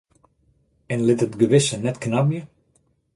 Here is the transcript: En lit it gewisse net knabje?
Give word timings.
En 0.93 1.01
lit 1.05 1.25
it 1.25 1.37
gewisse 1.39 1.77
net 1.79 2.01
knabje? 2.03 2.41